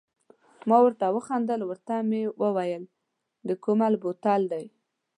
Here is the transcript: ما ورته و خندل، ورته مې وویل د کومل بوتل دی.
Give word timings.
ما 0.69 0.77
ورته 0.83 1.05
و 1.09 1.17
خندل، 1.27 1.61
ورته 1.65 1.95
مې 2.09 2.21
وویل 2.43 2.83
د 3.47 3.49
کومل 3.63 3.93
بوتل 4.01 4.41
دی. 4.51 4.65